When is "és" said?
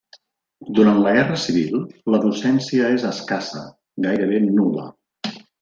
2.97-3.07